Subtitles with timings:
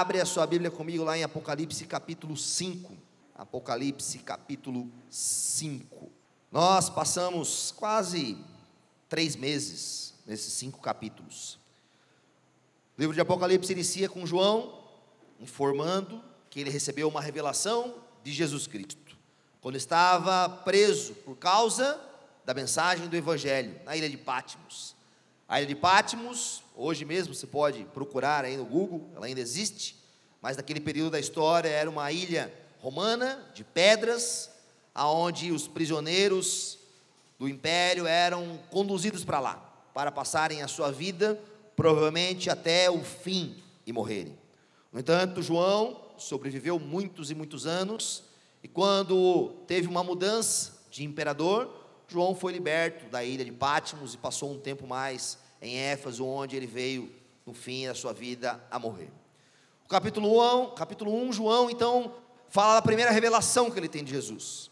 [0.00, 2.96] Abre a sua Bíblia comigo lá em Apocalipse capítulo 5.
[3.34, 6.10] Apocalipse capítulo 5.
[6.50, 8.38] Nós passamos quase
[9.10, 11.58] três meses nesses cinco capítulos.
[12.96, 14.82] O livro de Apocalipse inicia com João
[15.38, 19.18] informando que ele recebeu uma revelação de Jesus Cristo,
[19.60, 22.00] quando estava preso por causa
[22.46, 24.96] da mensagem do Evangelho na ilha de Patmos.
[25.46, 29.96] A ilha de Patmos, hoje mesmo você pode procurar aí no Google, ela ainda existe,
[30.40, 34.50] mas naquele período da história era uma ilha romana de pedras,
[34.94, 36.78] aonde os prisioneiros
[37.38, 39.56] do império eram conduzidos para lá,
[39.92, 41.38] para passarem a sua vida,
[41.76, 44.38] provavelmente até o fim e morrerem.
[44.90, 48.24] No entanto, João sobreviveu muitos e muitos anos,
[48.62, 51.70] e quando teve uma mudança de imperador,
[52.08, 56.56] João foi liberto da ilha de Patmos e passou um tempo mais em Éfeso, onde
[56.56, 57.12] ele veio,
[57.44, 59.10] no fim da sua vida, a morrer.
[59.84, 62.14] O capítulo 1, capítulo 1 João, então,
[62.48, 64.70] fala da primeira revelação que ele tem de Jesus.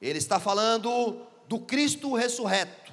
[0.00, 2.92] Ele está falando do Cristo ressurreto.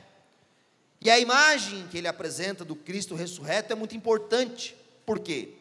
[1.02, 4.75] E a imagem que ele apresenta do Cristo ressurreto é muito importante.
[5.05, 5.55] Por quê?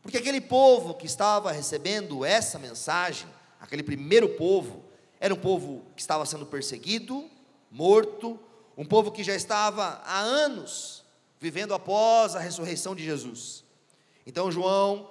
[0.00, 3.26] Porque aquele povo que estava recebendo essa mensagem,
[3.60, 4.84] aquele primeiro povo,
[5.18, 7.28] era um povo que estava sendo perseguido,
[7.70, 8.38] morto,
[8.76, 11.02] um povo que já estava há anos
[11.40, 13.64] vivendo após a ressurreição de Jesus.
[14.26, 15.10] Então João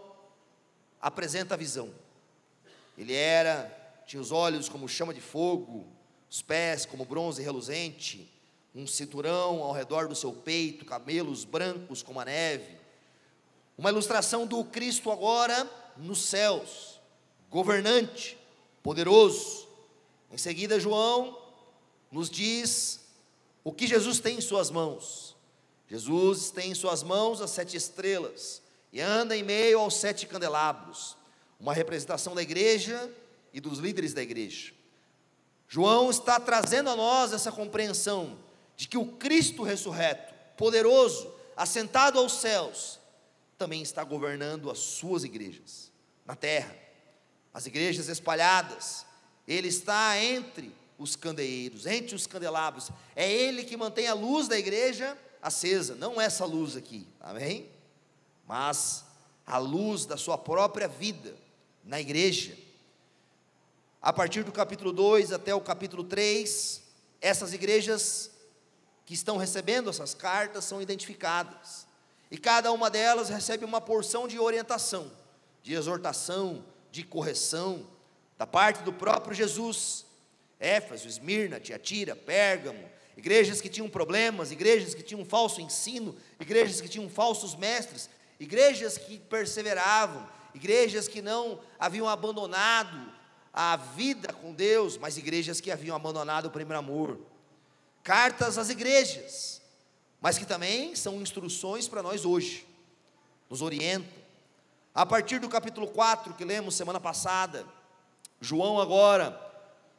[1.01, 1.89] apresenta a visão.
[2.97, 3.71] Ele era,
[4.05, 5.85] tinha os olhos como chama de fogo,
[6.29, 8.31] os pés como bronze reluzente,
[8.73, 12.75] um cinturão ao redor do seu peito, cabelos brancos como a neve.
[13.77, 16.99] Uma ilustração do Cristo agora nos céus,
[17.49, 18.37] governante,
[18.83, 19.67] poderoso.
[20.31, 21.37] Em seguida, João
[22.11, 23.01] nos diz
[23.63, 25.34] o que Jesus tem em suas mãos.
[25.87, 31.17] Jesus tem em suas mãos as sete estrelas e anda em meio aos sete candelabros,
[31.59, 33.11] uma representação da igreja
[33.53, 34.73] e dos líderes da igreja.
[35.67, 38.37] João está trazendo a nós essa compreensão
[38.77, 42.99] de que o Cristo ressurreto, poderoso, assentado aos céus,
[43.57, 45.91] também está governando as suas igrejas
[46.25, 46.75] na terra,
[47.53, 49.05] as igrejas espalhadas.
[49.47, 52.89] Ele está entre os candeeiros, entre os candelabros.
[53.15, 57.69] É Ele que mantém a luz da igreja acesa, não essa luz aqui, amém?
[58.47, 59.05] Mas
[59.45, 61.35] a luz da sua própria vida
[61.83, 62.57] na igreja.
[64.01, 66.81] A partir do capítulo 2 até o capítulo 3,
[67.21, 68.31] essas igrejas
[69.05, 71.85] que estão recebendo essas cartas são identificadas.
[72.31, 75.11] E cada uma delas recebe uma porção de orientação,
[75.61, 77.85] de exortação, de correção,
[78.35, 80.07] da parte do próprio Jesus
[80.59, 86.89] Éfeso, Esmirna, Tiatira, Pérgamo, igrejas que tinham problemas, igrejas que tinham falso ensino, igrejas que
[86.89, 88.09] tinham falsos mestres,
[88.39, 93.13] igrejas que perseveravam, igrejas que não haviam abandonado
[93.53, 97.17] a vida com Deus, mas igrejas que haviam abandonado o primeiro amor.
[98.03, 99.61] Cartas às igrejas,
[100.19, 102.67] mas que também são instruções para nós hoje,
[103.49, 104.11] nos orientam.
[104.93, 107.65] A partir do capítulo 4 que lemos semana passada,
[108.41, 109.41] João agora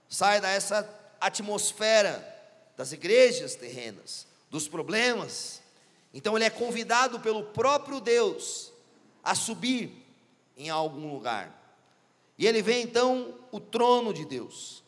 [0.08, 0.88] sai dessa
[1.20, 2.35] atmosfera
[2.76, 5.62] das igrejas terrenas, dos problemas.
[6.12, 8.72] Então ele é convidado pelo próprio Deus
[9.22, 9.90] a subir
[10.56, 11.52] em algum lugar.
[12.38, 14.82] E ele vê então o trono de Deus.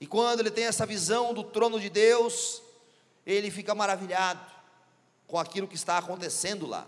[0.00, 2.62] E quando ele tem essa visão do trono de Deus,
[3.24, 4.44] ele fica maravilhado
[5.26, 6.86] com aquilo que está acontecendo lá.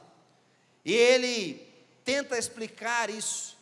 [0.85, 1.67] E ele
[2.05, 3.57] tenta explicar isso,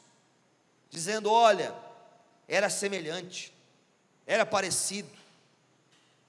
[0.91, 1.75] dizendo: olha,
[2.49, 3.55] era semelhante
[4.27, 5.09] era parecido.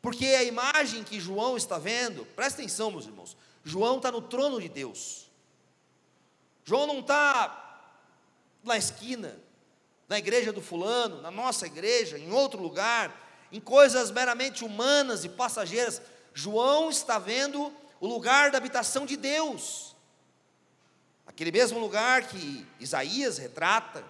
[0.06, 4.62] Porque a imagem que João está vendo, presta atenção, meus irmãos, João está no trono
[4.62, 5.26] de Deus.
[6.64, 7.90] João não está
[8.64, 9.36] na esquina,
[10.08, 13.20] na igreja do fulano, na nossa igreja, em outro lugar,
[13.52, 16.00] em coisas meramente humanas e passageiras.
[16.36, 19.96] João está vendo o lugar da habitação de Deus.
[21.26, 24.06] Aquele mesmo lugar que Isaías retrata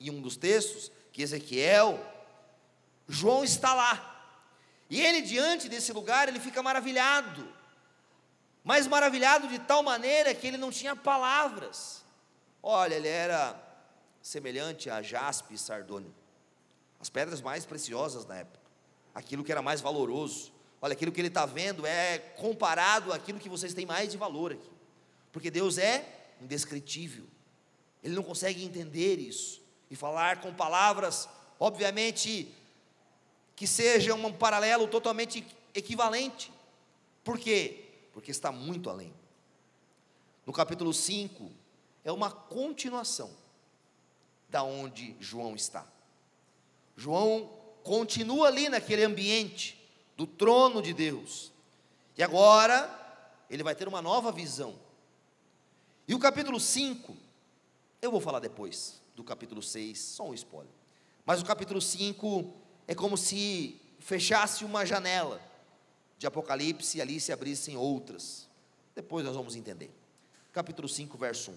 [0.00, 2.00] em um dos textos, que Ezequiel
[3.06, 4.15] João está lá.
[4.88, 7.48] E ele, diante desse lugar, ele fica maravilhado.
[8.62, 12.04] Mas maravilhado de tal maneira que ele não tinha palavras.
[12.62, 13.60] Olha, ele era
[14.20, 16.12] semelhante a jaspe e sardônio.
[17.00, 18.60] As pedras mais preciosas da época.
[19.14, 20.52] Aquilo que era mais valoroso.
[20.80, 24.52] Olha, aquilo que ele está vendo é comparado àquilo que vocês têm mais de valor
[24.52, 24.70] aqui.
[25.32, 26.04] Porque Deus é
[26.40, 27.24] indescritível.
[28.02, 29.62] Ele não consegue entender isso.
[29.90, 31.28] E falar com palavras,
[31.58, 32.52] obviamente,
[33.56, 35.44] que seja um paralelo totalmente
[35.74, 36.52] equivalente.
[37.24, 37.84] Por quê?
[38.12, 39.12] Porque está muito além.
[40.44, 41.50] No capítulo 5,
[42.04, 43.30] é uma continuação
[44.48, 45.84] da onde João está.
[46.96, 47.50] João
[47.82, 49.82] continua ali naquele ambiente
[50.16, 51.50] do trono de Deus.
[52.16, 52.90] E agora
[53.48, 54.78] ele vai ter uma nova visão.
[56.06, 57.16] E o capítulo 5,
[58.00, 60.72] eu vou falar depois do capítulo 6, só um spoiler.
[61.24, 65.40] Mas o capítulo 5 é como se fechasse uma janela
[66.18, 68.48] de Apocalipse e ali se abrissem outras.
[68.94, 69.90] Depois nós vamos entender.
[70.52, 71.54] Capítulo 5, verso 1.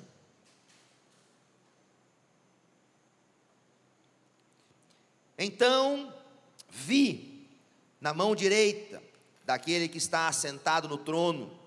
[5.38, 6.14] Então
[6.70, 7.48] vi
[8.02, 9.02] na mão direita
[9.46, 11.58] daquele que está assentado no trono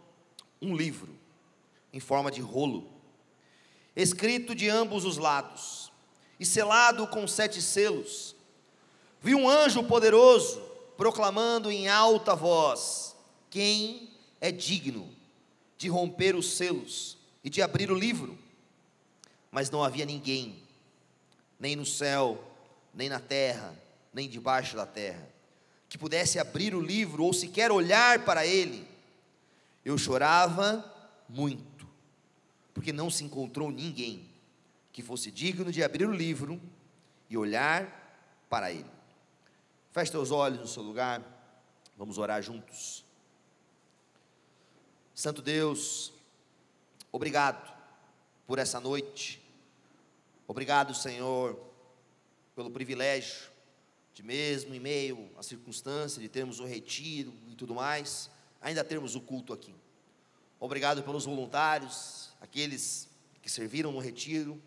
[0.61, 1.19] um livro
[1.93, 2.91] em forma de rolo,
[3.97, 5.91] escrito de ambos os lados
[6.39, 8.32] e selado com sete selos.
[9.23, 10.61] Vi um anjo poderoso
[10.97, 13.15] proclamando em alta voz:
[13.49, 14.11] Quem
[14.41, 15.09] é digno
[15.79, 18.37] de romper os selos e de abrir o livro?
[19.51, 20.57] Mas não havia ninguém,
[21.59, 22.43] nem no céu,
[22.93, 23.77] nem na terra,
[24.13, 25.29] nem debaixo da terra,
[25.89, 28.89] que pudesse abrir o livro ou sequer olhar para ele.
[29.85, 30.85] Eu chorava
[31.29, 31.87] muito,
[32.75, 34.27] porque não se encontrou ninguém
[34.93, 36.61] que fosse digno de abrir o livro
[37.31, 37.87] e olhar
[38.49, 38.92] para ele.
[39.93, 41.23] Feche teus olhos no seu lugar,
[41.99, 43.05] vamos orar juntos.
[45.15, 46.15] Santo Deus,
[47.13, 47.71] obrigado
[48.47, 49.39] por essa noite,
[50.49, 51.61] obrigado, Senhor,
[52.57, 53.53] pelo privilégio
[54.15, 58.31] de mesmo em meio à circunstância de termos o retiro e tudo mais,
[58.63, 59.75] ainda termos o culto aqui.
[60.59, 63.11] Obrigado pelos voluntários, aqueles
[63.43, 64.59] que serviram no retiro,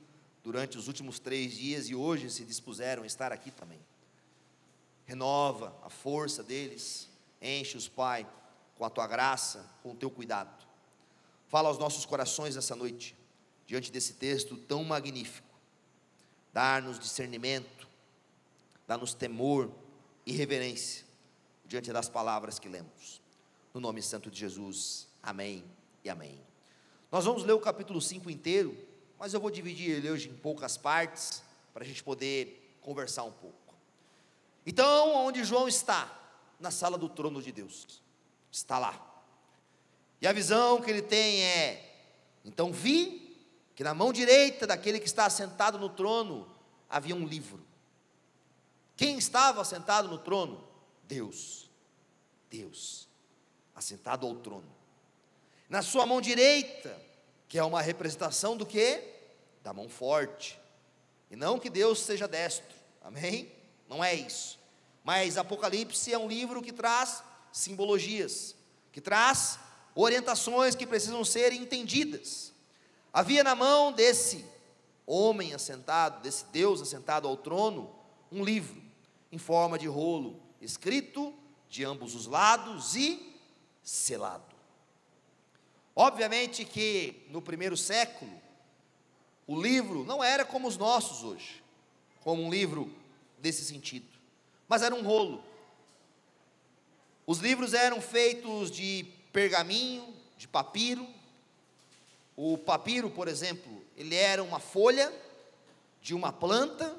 [0.43, 3.79] durante os últimos três dias e hoje se dispuseram a estar aqui também.
[5.05, 7.07] Renova a força deles,
[7.41, 8.27] enche-os, Pai,
[8.75, 10.65] com a tua graça, com o teu cuidado.
[11.47, 13.15] Fala aos nossos corações essa noite,
[13.65, 15.47] diante desse texto tão magnífico.
[16.51, 17.87] Dar-nos discernimento,
[18.87, 19.71] dá-nos temor
[20.25, 21.05] e reverência
[21.65, 23.21] diante das palavras que lemos.
[23.73, 25.63] No nome santo de Jesus, amém
[26.03, 26.39] e amém.
[27.11, 28.75] Nós vamos ler o capítulo 5 inteiro,
[29.19, 31.43] mas eu vou dividir ele hoje em poucas partes,
[31.73, 33.64] para a gente poder conversar um pouco.
[34.65, 36.11] Então, onde João está?
[36.59, 38.01] Na sala do trono de Deus.
[38.51, 39.15] Está lá.
[40.21, 42.09] E a visão que ele tem é:
[42.43, 43.37] então vi
[43.75, 46.49] que na mão direita daquele que está sentado no trono
[46.89, 47.65] havia um livro.
[48.95, 50.65] Quem estava sentado no trono?
[51.03, 51.69] Deus.
[52.49, 53.07] Deus,
[53.75, 54.73] assentado ao trono.
[55.67, 56.97] Na sua mão direita
[57.47, 59.03] que é uma representação do que?
[59.61, 60.59] Da mão forte.
[61.29, 63.51] E não que Deus seja destro, amém?
[63.89, 64.59] Não é isso.
[65.03, 68.55] Mas Apocalipse é um livro que traz simbologias,
[68.91, 69.59] que traz
[69.93, 72.51] orientações que precisam ser entendidas.
[73.13, 74.45] Havia na mão desse
[75.05, 77.93] homem assentado, desse Deus assentado ao trono,
[78.31, 78.81] um livro
[79.31, 81.33] em forma de rolo, escrito
[81.69, 83.39] de ambos os lados e
[83.83, 84.55] selado.
[85.95, 88.31] Obviamente que no primeiro século,
[89.47, 91.63] o livro não era como os nossos hoje,
[92.21, 92.91] como um livro
[93.45, 94.07] desse sentido,
[94.67, 95.43] mas era um rolo.
[97.27, 101.07] Os livros eram feitos de pergaminho, de papiro.
[102.35, 105.13] O papiro, por exemplo, ele era uma folha
[106.01, 106.97] de uma planta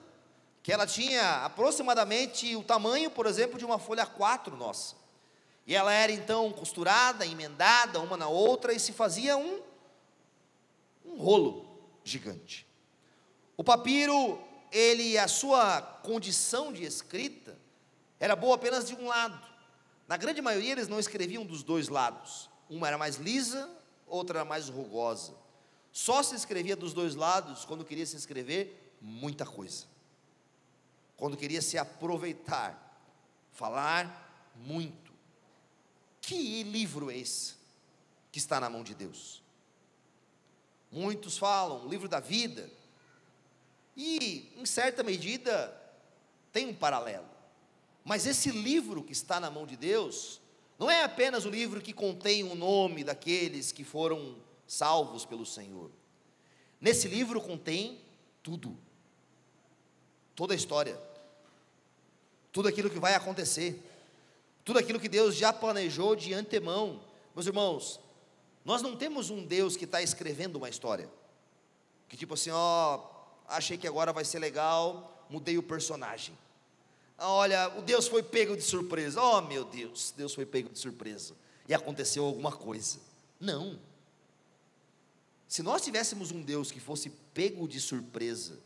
[0.63, 4.95] que ela tinha aproximadamente o tamanho, por exemplo, de uma folha 4 nossa.
[5.67, 9.61] E ela era então costurada, emendada uma na outra e se fazia um,
[11.05, 11.67] um rolo
[12.05, 12.65] gigante.
[13.57, 17.57] O papiro, ele, a sua condição de escrita
[18.19, 19.47] era boa apenas de um lado.
[20.09, 22.49] Na grande maioria eles não escreviam dos dois lados.
[22.69, 23.69] Uma era mais lisa,
[24.07, 25.35] outra era mais rugosa.
[25.93, 29.87] Só se escrevia dos dois lados quando queria se escrever muita coisa.
[31.17, 33.01] Quando queria se aproveitar,
[33.53, 35.13] falar muito.
[36.21, 37.55] Que livro é esse
[38.31, 39.43] que está na mão de Deus?
[40.91, 42.71] Muitos falam, livro da vida,
[43.97, 45.75] e em certa medida
[46.53, 47.27] tem um paralelo.
[48.05, 50.41] Mas esse livro que está na mão de Deus,
[50.79, 54.37] não é apenas o livro que contém o nome daqueles que foram
[54.67, 55.91] salvos pelo Senhor.
[56.81, 58.01] Nesse livro contém
[58.43, 58.77] tudo,
[60.35, 61.01] toda a história,
[62.53, 63.83] tudo aquilo que vai acontecer
[64.67, 67.01] tudo aquilo que Deus já planejou de antemão.
[67.37, 68.01] Meus irmãos,
[68.65, 71.09] nós não temos um Deus que está escrevendo uma história,
[72.09, 72.99] que tipo assim, ó,
[73.49, 76.37] achei que agora vai ser legal, mudei o personagem.
[77.19, 79.21] Olha, o Deus foi pego de surpresa.
[79.23, 81.35] Oh, meu Deus, Deus foi pego de surpresa.
[81.69, 82.99] E aconteceu alguma coisa.
[83.41, 83.79] Não.
[85.49, 88.59] Se nós tivéssemos um Deus que fosse pego de surpresa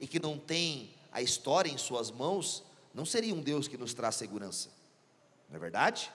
[0.00, 2.62] e que não tem a história em suas mãos,
[2.94, 4.70] não seria um Deus que nos traz segurança.
[5.48, 6.10] Não é verdade?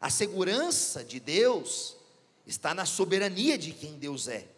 [0.00, 1.96] A segurança de Deus
[2.46, 4.48] está na soberania de quem Deus é,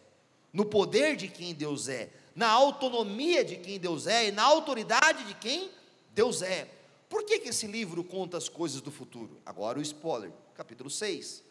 [0.51, 5.23] no poder de quem Deus é, na autonomia de quem Deus é e na autoridade
[5.23, 5.71] de quem
[6.13, 6.69] Deus é.
[7.09, 9.39] Por que, que esse livro conta as coisas do futuro?
[9.45, 11.41] Agora o spoiler, capítulo 6.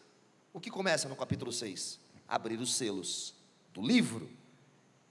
[0.53, 1.99] O que começa no capítulo 6?
[2.29, 3.33] Abrir os selos
[3.73, 4.29] do livro.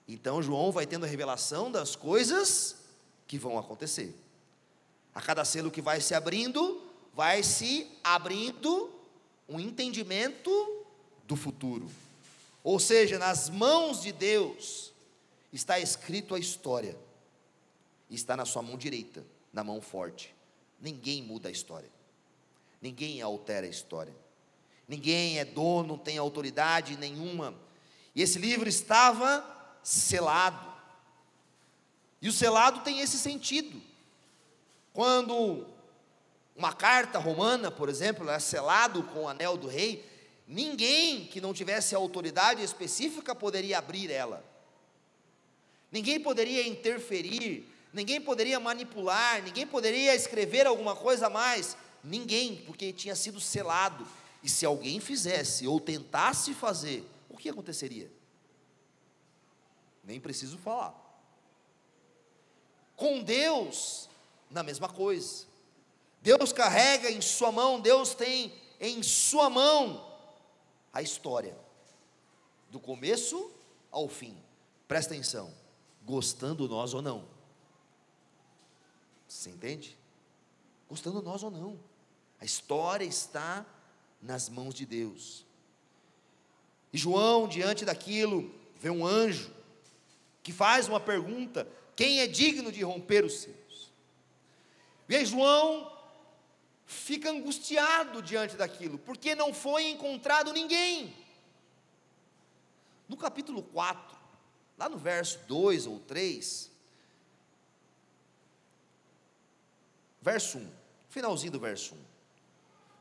[0.08, 2.76] Então João vai tendo a revelação das coisas
[3.26, 4.14] que vão acontecer.
[5.16, 6.82] A cada selo que vai se abrindo,
[7.16, 8.92] vai se abrindo
[9.50, 10.86] um entendimento
[11.28, 11.90] do futuro.
[12.64, 14.93] Ou seja, nas mãos de Deus
[15.54, 16.98] está escrito a história.
[18.10, 20.36] Está na sua mão direita, na mão forte.
[20.82, 21.90] Ninguém muda a história.
[22.82, 24.14] Ninguém altera a história.
[24.88, 27.56] Ninguém é dono, tem autoridade nenhuma.
[28.14, 29.46] E esse livro estava
[29.82, 30.74] selado.
[32.22, 33.82] E o selado tem esse sentido.
[34.92, 35.66] Quando
[36.56, 40.06] uma carta romana, por exemplo, é selado com o anel do rei,
[40.48, 44.53] ninguém que não tivesse autoridade específica poderia abrir ela.
[45.94, 52.92] Ninguém poderia interferir, ninguém poderia manipular, ninguém poderia escrever alguma coisa a mais, ninguém, porque
[52.92, 54.08] tinha sido selado.
[54.42, 58.12] E se alguém fizesse ou tentasse fazer, o que aconteceria?
[60.04, 61.00] Nem preciso falar.
[62.96, 64.10] Com Deus,
[64.50, 65.46] na mesma coisa.
[66.24, 70.12] Deus carrega em sua mão, Deus tem em sua mão
[70.92, 71.56] a história,
[72.72, 73.52] do começo
[73.92, 74.36] ao fim.
[74.88, 75.54] Presta atenção,
[76.06, 77.26] gostando nós ou não.
[79.28, 79.98] Você entende?
[80.88, 81.80] Gostando nós ou não.
[82.40, 83.66] A história está
[84.22, 85.46] nas mãos de Deus.
[86.92, 89.52] E João, diante daquilo, vê um anjo
[90.44, 93.92] que faz uma pergunta: quem é digno de romper os seus?
[95.10, 95.92] E aí João
[96.86, 101.14] fica angustiado diante daquilo, porque não foi encontrado ninguém.
[103.08, 104.23] No capítulo 4,
[104.78, 106.72] lá no verso 2 ou 3,
[110.22, 110.72] verso 1,
[111.10, 111.98] finalzinho do verso 1.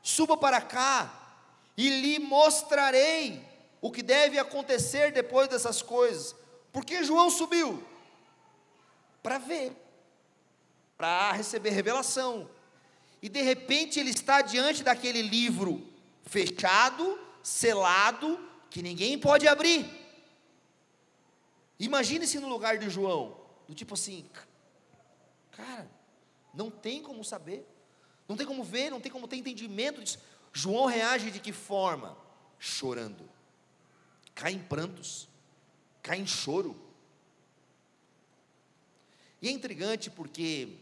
[0.01, 1.37] Suba para cá
[1.77, 3.41] e lhe mostrarei
[3.81, 6.35] o que deve acontecer depois dessas coisas.
[6.71, 7.83] Porque João subiu
[9.21, 9.71] para ver,
[10.97, 12.49] para receber revelação.
[13.21, 15.87] E de repente ele está diante daquele livro
[16.23, 18.39] fechado, selado,
[18.69, 20.02] que ninguém pode abrir.
[21.83, 23.37] Imagine-se no lugar de João,
[23.67, 24.25] do tipo assim,
[25.51, 25.91] cara,
[26.53, 27.67] não tem como saber,
[28.25, 30.17] não tem como ver, não tem como ter entendimento disso.
[30.53, 32.17] João reage de que forma?
[32.57, 33.29] Chorando,
[34.33, 35.27] cai em prantos,
[36.01, 36.73] cai em choro.
[39.41, 40.77] E é intrigante porque,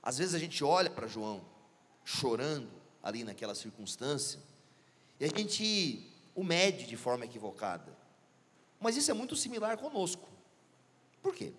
[0.00, 1.44] às vezes a gente olha para João,
[2.04, 2.70] chorando
[3.02, 4.38] ali naquela circunstância,
[5.18, 8.05] e a gente o mede de forma equivocada.
[8.80, 10.28] Mas isso é muito similar conosco.
[11.22, 11.52] Por quê?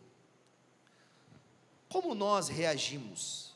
[1.90, 3.56] Como nós reagimos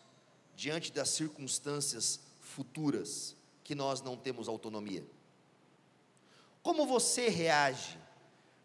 [0.56, 5.06] diante das circunstâncias futuras que nós não temos autonomia?
[6.64, 7.98] Como você reage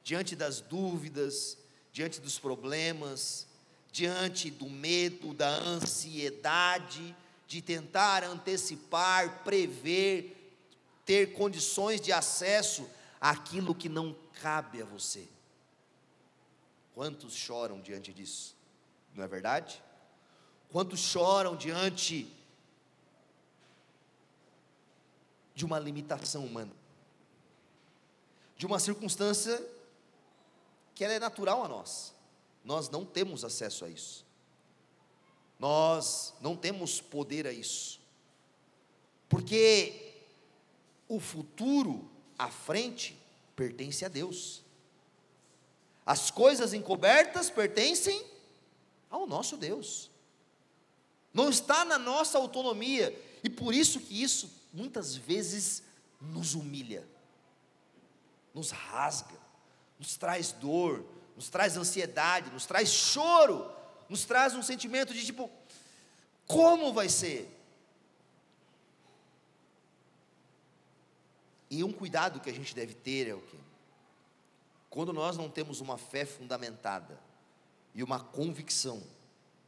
[0.03, 1.59] diante das dúvidas,
[1.93, 3.47] diante dos problemas,
[3.91, 10.55] diante do medo, da ansiedade, de tentar antecipar, prever,
[11.05, 12.88] ter condições de acesso
[13.30, 15.28] àquilo que não cabe a você?
[16.95, 18.56] Quantos choram diante disso?
[19.14, 19.83] Não é verdade?
[20.71, 22.33] Quantos choram diante
[25.54, 26.73] de uma limitação humana,
[28.56, 29.62] de uma circunstância
[30.95, 32.14] que ela é natural a nós.
[32.64, 34.25] Nós não temos acesso a isso.
[35.59, 38.00] Nós não temos poder a isso.
[39.28, 40.14] Porque
[41.09, 43.16] o futuro à frente
[43.55, 44.62] pertence a Deus.
[46.05, 48.25] As coisas encobertas pertencem
[49.11, 50.11] ao nosso Deus.
[51.33, 55.83] Não está na nossa autonomia e por isso que isso muitas vezes
[56.21, 57.07] nos humilha,
[58.55, 59.38] nos rasga,
[59.99, 63.71] nos traz dor, nos traz ansiedade, nos traz choro,
[64.09, 65.50] nos traz um sentimento de tipo,
[66.47, 67.56] como vai ser?
[71.76, 73.59] E um cuidado que a gente deve ter é o quê?
[74.88, 77.21] Quando nós não temos uma fé fundamentada
[77.95, 79.02] e uma convicção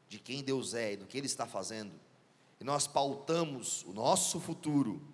[0.08, 1.92] de quem Deus é e do que Ele está fazendo,
[2.58, 5.06] e nós pautamos o nosso futuro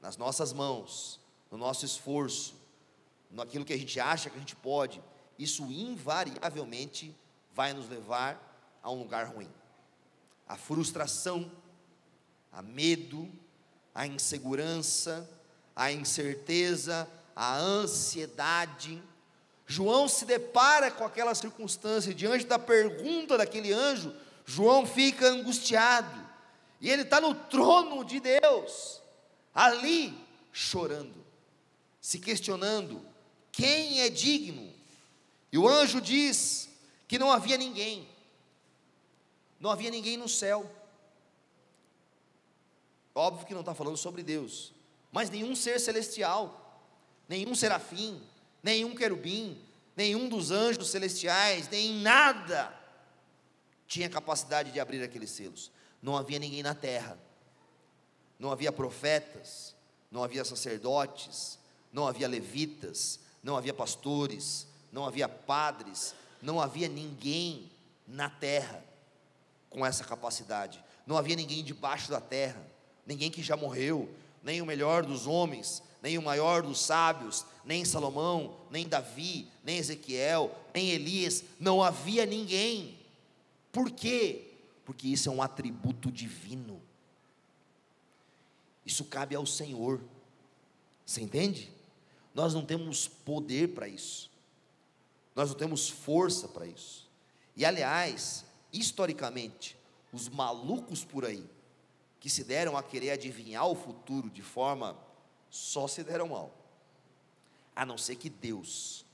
[0.00, 1.18] nas nossas mãos,
[1.50, 2.54] no nosso esforço,
[3.28, 5.02] naquilo que a gente acha que a gente pode,
[5.36, 7.12] isso invariavelmente
[7.52, 9.50] vai nos levar a um lugar ruim.
[10.46, 11.50] A frustração,
[12.52, 13.28] a medo,
[13.92, 15.28] a insegurança,
[15.74, 19.02] a incerteza, a ansiedade.
[19.66, 24.14] João se depara com aquela circunstância, diante da pergunta daquele anjo,
[24.44, 26.20] João fica angustiado,
[26.80, 29.00] e ele está no trono de Deus,
[29.54, 30.12] ali
[30.52, 31.24] chorando,
[32.00, 33.00] se questionando:
[33.50, 34.72] quem é digno?
[35.50, 36.68] E o anjo diz
[37.06, 38.08] que não havia ninguém,
[39.60, 40.70] não havia ninguém no céu.
[43.14, 44.72] Óbvio que não está falando sobre Deus,
[45.12, 46.80] mas nenhum ser celestial,
[47.28, 48.20] nenhum serafim,
[48.62, 49.62] nenhum querubim,
[49.94, 52.74] nenhum dos anjos celestiais, nem nada
[53.86, 55.70] tinha capacidade de abrir aqueles selos.
[56.00, 57.18] Não havia ninguém na terra,
[58.38, 59.76] não havia profetas,
[60.10, 61.58] não havia sacerdotes,
[61.92, 67.70] não havia levitas, não havia pastores, não havia padres, não havia ninguém
[68.08, 68.82] na terra
[69.68, 72.66] com essa capacidade, não havia ninguém debaixo da terra,
[73.06, 74.08] ninguém que já morreu,
[74.42, 79.78] nem o melhor dos homens, nem o maior dos sábios, nem Salomão, nem Davi, nem
[79.78, 82.98] Ezequiel, nem Elias, não havia ninguém.
[83.70, 84.50] Por quê?
[84.84, 86.82] Porque isso é um atributo divino.
[88.84, 90.00] Isso cabe ao Senhor.
[91.06, 91.70] Você entende?
[92.34, 94.30] Nós não temos poder para isso.
[95.36, 97.08] Nós não temos força para isso.
[97.56, 99.76] E aliás, historicamente,
[100.12, 101.44] os malucos por aí
[102.22, 104.96] que se deram a querer adivinhar o futuro de forma
[105.50, 106.54] só se deram mal.
[107.74, 109.04] A não ser que Deus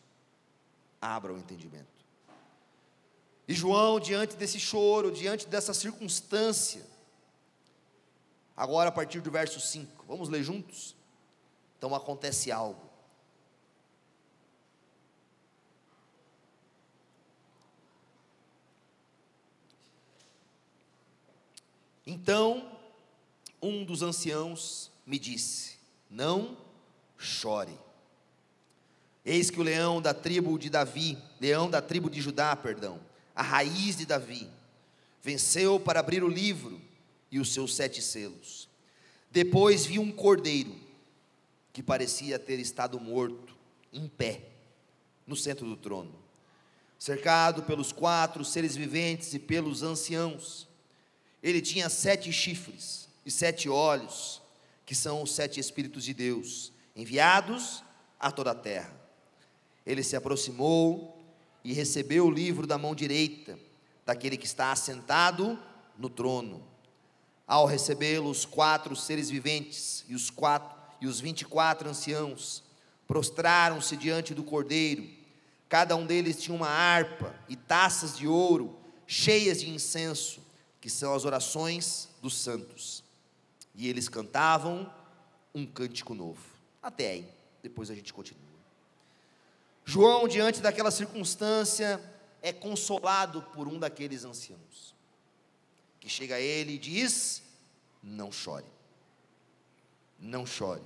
[1.00, 2.04] abra o entendimento.
[3.48, 6.84] E João, diante desse choro, diante dessa circunstância,
[8.54, 10.94] agora a partir do verso 5, vamos ler juntos?
[11.78, 12.90] Então acontece algo.
[22.06, 22.77] Então,
[23.62, 25.76] um dos anciãos me disse:
[26.10, 26.56] Não
[27.16, 27.76] chore.
[29.24, 33.00] Eis que o leão da tribo de Davi, leão da tribo de Judá, perdão,
[33.34, 34.48] a raiz de Davi,
[35.22, 36.80] venceu para abrir o livro
[37.30, 38.68] e os seus sete selos.
[39.30, 40.74] Depois vi um cordeiro
[41.72, 43.54] que parecia ter estado morto,
[43.92, 44.42] em pé,
[45.26, 46.14] no centro do trono,
[46.98, 50.66] cercado pelos quatro seres viventes e pelos anciãos.
[51.42, 54.40] Ele tinha sete chifres e sete olhos,
[54.84, 57.84] que são os sete Espíritos de Deus, enviados
[58.18, 58.92] a toda a terra.
[59.86, 61.22] Ele se aproximou
[61.62, 63.58] e recebeu o livro da mão direita
[64.04, 65.58] daquele que está assentado
[65.98, 66.66] no trono.
[67.46, 72.64] Ao recebê-lo, os quatro seres viventes e os quatro e os vinte e quatro anciãos
[73.06, 75.08] prostraram-se diante do cordeiro.
[75.68, 80.40] Cada um deles tinha uma harpa e taças de ouro cheias de incenso,
[80.80, 83.04] que são as orações dos santos.
[83.78, 84.92] E eles cantavam
[85.54, 86.44] um cântico novo.
[86.82, 88.42] Até aí, depois a gente continua.
[89.84, 92.02] João, diante daquela circunstância,
[92.42, 94.96] é consolado por um daqueles anciãos,
[96.00, 97.40] que chega a ele e diz:
[98.02, 98.66] Não chore,
[100.18, 100.82] não chore.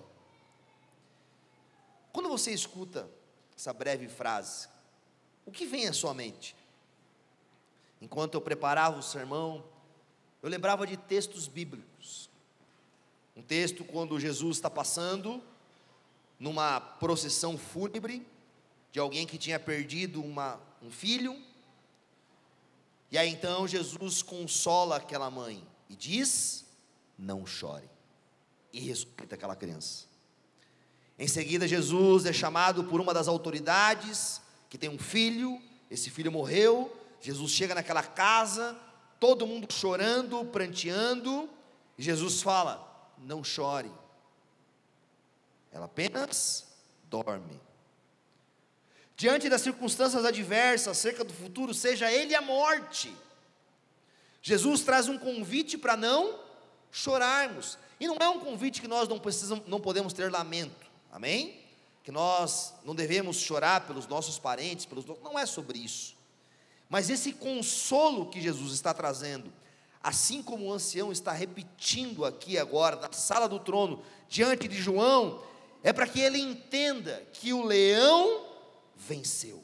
[2.13, 3.09] Quando você escuta
[3.57, 4.69] essa breve frase,
[5.47, 6.55] o que vem à sua mente?
[8.03, 9.65] Enquanto eu preparava o sermão,
[10.43, 12.31] eu lembrava de textos bíblicos.
[13.37, 15.43] Um texto quando Jesus está passando
[16.39, 18.27] numa procissão fúnebre
[18.91, 21.41] de alguém que tinha perdido uma, um filho.
[23.11, 26.65] E aí então Jesus consola aquela mãe e diz:
[27.19, 27.89] Não chore.
[28.73, 30.07] E ressuscita aquela criança.
[31.19, 35.61] Em seguida, Jesus é chamado por uma das autoridades que tem um filho.
[35.91, 36.95] Esse filho morreu.
[37.21, 38.77] Jesus chega naquela casa,
[39.21, 41.49] todo mundo chorando, pranteando.
[41.97, 42.92] E Jesus fala:
[43.23, 43.91] Não chore.
[45.71, 46.67] Ela apenas
[47.05, 47.61] dorme
[49.23, 53.15] diante das circunstâncias adversas acerca do futuro, seja ele a morte.
[54.43, 56.41] Jesus traz um convite para não
[56.91, 57.79] chorarmos.
[58.01, 60.91] E não é um convite que nós não precisamos, não podemos ter lamento.
[61.13, 61.61] Amém?
[62.03, 66.17] Que nós não devemos chorar pelos nossos parentes, pelos não é sobre isso.
[66.89, 69.53] Mas esse consolo que Jesus está trazendo,
[70.03, 75.41] assim como o ancião está repetindo aqui agora na sala do trono diante de João,
[75.83, 78.45] é para que ele entenda que o leão
[78.97, 79.63] venceu.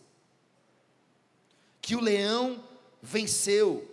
[1.80, 2.62] Que o leão
[3.02, 3.90] venceu.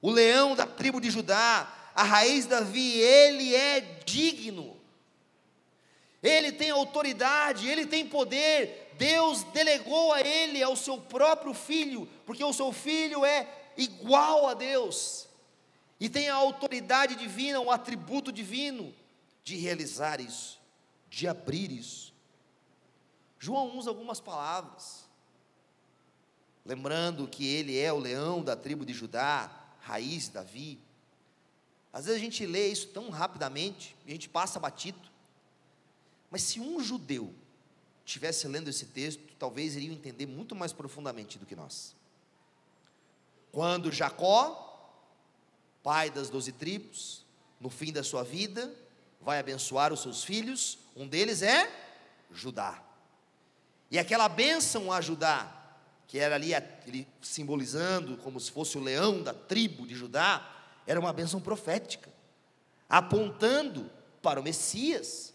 [0.00, 4.76] O leão da tribo de Judá, a raiz de Davi, ele é digno.
[6.22, 8.92] ele tem autoridade, ele tem poder.
[8.98, 14.54] Deus delegou a ele, ao seu próprio filho, porque o seu filho é igual a
[14.54, 15.27] Deus
[16.00, 18.94] e tem a autoridade divina, um atributo divino
[19.42, 20.60] de realizar isso,
[21.10, 22.14] de abrir isso.
[23.38, 25.04] João usa algumas palavras,
[26.64, 30.78] lembrando que ele é o leão da tribo de Judá, raiz de Davi.
[31.92, 35.00] Às vezes a gente lê isso tão rapidamente, a gente passa batido.
[36.30, 37.34] Mas se um judeu
[38.04, 41.96] tivesse lendo esse texto, talvez iria entender muito mais profundamente do que nós.
[43.50, 44.67] Quando Jacó,
[45.82, 47.24] pai das doze tribos,
[47.60, 48.72] no fim da sua vida,
[49.20, 51.70] vai abençoar os seus filhos, um deles é
[52.32, 52.82] Judá.
[53.90, 55.50] E aquela bênção a Judá,
[56.06, 56.52] que era ali
[56.86, 60.46] ele simbolizando como se fosse o leão da tribo de Judá,
[60.86, 62.10] era uma bênção profética,
[62.88, 63.90] apontando
[64.22, 65.34] para o Messias.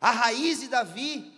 [0.00, 1.32] A raiz de Davi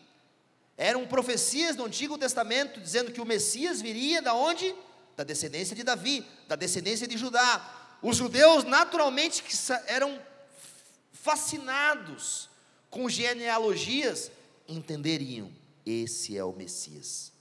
[0.76, 4.74] eram profecias do Antigo Testamento dizendo que o Messias viria da onde?
[5.16, 7.79] Da descendência de Davi, da descendência de Judá.
[8.02, 9.44] Os judeus naturalmente
[9.86, 10.20] eram
[11.12, 12.48] fascinados
[12.88, 14.30] com genealogias,
[14.66, 15.50] entenderiam:
[15.84, 17.32] esse é o Messias.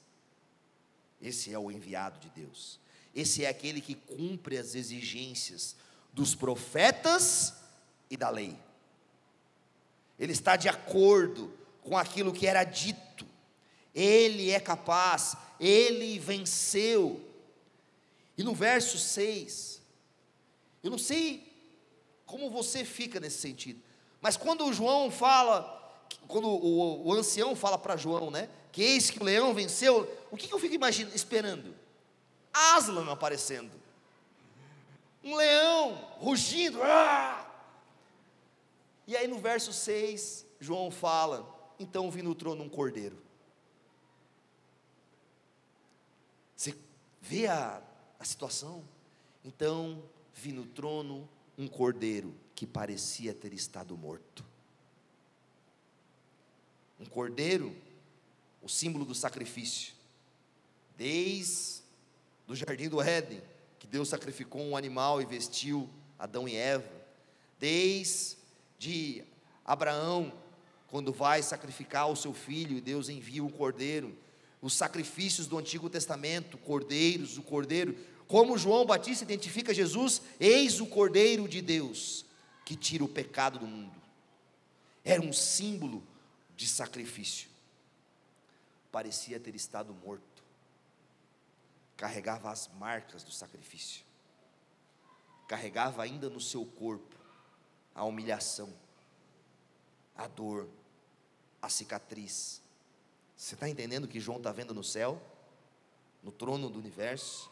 [1.21, 2.79] Esse é o enviado de Deus.
[3.13, 5.75] Esse é aquele que cumpre as exigências
[6.13, 7.53] dos profetas
[8.09, 8.57] e da lei
[10.19, 13.25] ele está de acordo com aquilo que era dito,
[13.95, 17.25] ele é capaz, ele venceu.
[18.37, 19.78] E no verso 6,
[20.83, 21.51] eu não sei
[22.25, 23.81] como você fica nesse sentido,
[24.21, 29.09] mas quando o João fala, quando o, o ancião fala para João, né, que eis
[29.09, 31.75] que o leão venceu, o que, que eu fico imaginando, esperando?
[32.53, 33.71] Aslan aparecendo,
[35.23, 37.45] um leão rugindo, ah!
[39.09, 43.17] E aí no verso 6, João fala: Então vi no trono um cordeiro.
[46.55, 46.75] Você
[47.19, 47.81] vê a,
[48.19, 48.83] a situação?
[49.43, 50.03] Então
[50.39, 54.45] vi no trono um cordeiro que parecia ter estado morto.
[56.97, 57.75] Um cordeiro,
[58.61, 59.93] o símbolo do sacrifício.
[60.97, 61.81] Desde
[62.47, 63.41] do jardim do Éden,
[63.77, 66.89] que Deus sacrificou um animal e vestiu Adão e Eva.
[67.59, 68.37] Desde
[68.77, 69.23] de
[69.65, 70.33] Abraão,
[70.87, 74.17] quando vai sacrificar o seu filho, e Deus envia o cordeiro,
[74.61, 77.95] os sacrifícios do Antigo Testamento, cordeiros, o cordeiro,
[78.29, 82.23] como João Batista identifica Jesus, eis o cordeiro de Deus
[82.63, 83.99] que tira o pecado do mundo.
[85.03, 86.03] Era um símbolo
[86.55, 87.49] de sacrifício.
[88.91, 90.43] Parecia ter estado morto.
[91.97, 94.05] Carregava as marcas do sacrifício.
[95.47, 97.15] Carregava ainda no seu corpo
[97.95, 98.71] a humilhação,
[100.15, 100.69] a dor,
[101.59, 102.61] a cicatriz.
[103.35, 105.19] Você está entendendo o que João está vendo no céu,
[106.21, 107.49] no trono do universo?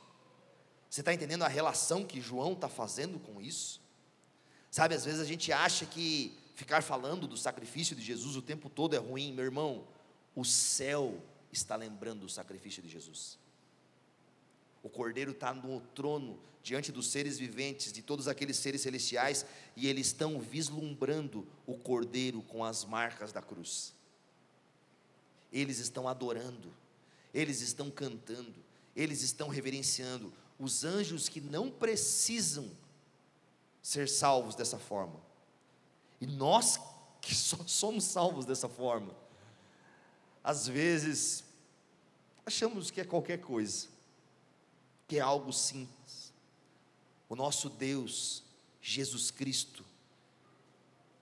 [0.89, 3.82] Você está entendendo a relação que João está fazendo com isso?
[4.71, 8.69] Sabe, às vezes a gente acha que ficar falando do sacrifício de Jesus o tempo
[8.69, 9.88] todo é ruim, meu irmão.
[10.36, 11.21] O céu
[11.52, 13.38] está lembrando do sacrifício de Jesus.
[14.84, 19.45] O cordeiro está no trono, diante dos seres viventes, de todos aqueles seres celestiais,
[19.76, 23.93] e eles estão vislumbrando o cordeiro com as marcas da cruz.
[25.52, 26.73] Eles estão adorando,
[27.34, 28.56] eles estão cantando,
[28.95, 30.34] eles estão reverenciando.
[30.60, 32.70] Os anjos que não precisam
[33.82, 35.20] ser salvos dessa forma,
[36.20, 36.80] e nós
[37.22, 39.13] que só somos salvos dessa forma,
[40.43, 41.43] às vezes
[42.46, 43.88] achamos que é qualquer coisa
[45.08, 46.34] que é algo simples.
[47.30, 48.43] O nosso Deus,
[48.82, 49.86] Jesus Cristo,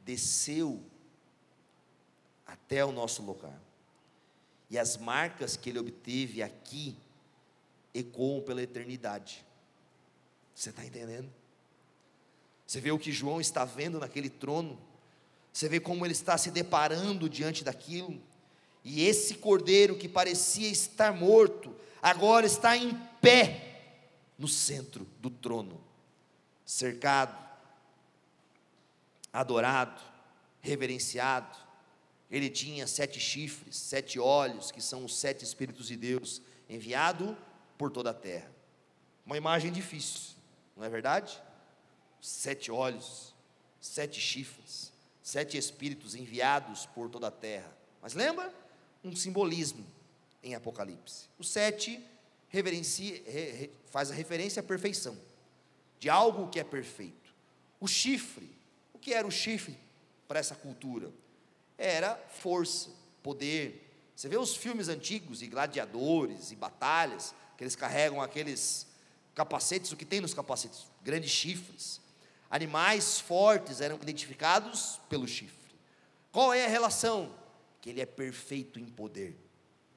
[0.02, 0.84] desceu
[2.45, 3.60] até o nosso lugar.
[4.69, 6.98] E as marcas que ele obteve aqui
[7.96, 9.44] ecoam pela eternidade.
[10.54, 11.32] Você está entendendo?
[12.68, 14.78] Você vê o que João está vendo naquele trono,
[15.52, 18.22] você vê como ele está se deparando diante daquilo,
[18.84, 23.82] e esse cordeiro que parecia estar morto, agora está em pé
[24.38, 25.82] no centro do trono,
[26.66, 27.44] cercado,
[29.32, 30.02] adorado,
[30.62, 31.58] reverenciado.
[32.30, 37.38] Ele tinha sete chifres, sete olhos, que são os sete Espíritos de Deus, enviado
[37.78, 38.52] por toda a terra.
[39.26, 40.36] Uma imagem difícil,
[40.76, 41.42] não é verdade?
[42.22, 43.34] Sete olhos,
[43.80, 47.76] sete chifres, sete Espíritos enviados por toda a terra.
[48.02, 48.54] Mas lembra?
[49.04, 49.86] Um simbolismo
[50.44, 51.28] em Apocalipse.
[51.38, 52.04] Os sete
[52.50, 55.18] reverencia, re, faz a referência à perfeição,
[56.00, 57.34] de algo que é perfeito.
[57.80, 58.50] O chifre,
[58.94, 59.78] o que era o chifre
[60.28, 61.12] para essa cultura?
[61.78, 62.90] era força,
[63.22, 63.82] poder.
[64.16, 68.88] Você vê os filmes antigos e gladiadores e batalhas, que eles carregam aqueles
[69.34, 70.88] capacetes, o que tem nos capacetes?
[71.04, 72.02] Grandes chifres.
[72.50, 75.76] Animais fortes eram identificados pelo chifre.
[76.32, 77.34] Qual é a relação?
[77.82, 79.38] Que ele é perfeito em poder,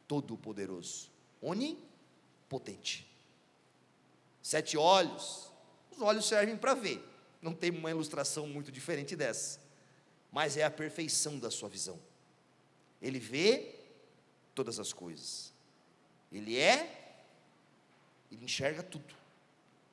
[0.07, 3.07] todo-poderoso, onipotente.
[4.42, 5.51] Sete olhos,
[5.90, 7.05] os olhos servem para ver,
[7.42, 9.61] não tem uma ilustração muito diferente dessa,
[10.31, 11.99] mas é a perfeição da sua visão.
[13.01, 13.75] Ele vê
[14.55, 15.53] todas as coisas,
[16.33, 16.98] ele é,
[18.31, 19.14] ele enxerga tudo,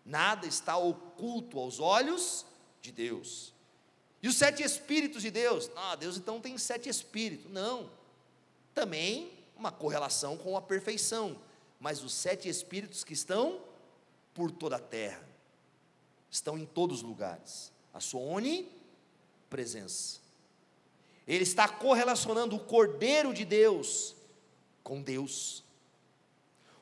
[0.06, 2.45] nada está oculto aos olhos
[2.82, 3.54] de Deus.
[4.21, 5.69] E os sete espíritos de Deus?
[5.76, 7.52] Ah, Deus então tem sete espíritos.
[7.52, 7.89] Não.
[8.74, 11.39] Também uma correlação com a perfeição.
[11.80, 13.62] Mas os sete espíritos que estão
[14.34, 15.26] por toda a terra,
[16.30, 17.71] estão em todos os lugares.
[17.93, 20.19] A sua onipresença.
[21.26, 24.15] Ele está correlacionando o Cordeiro de Deus
[24.84, 25.63] com Deus.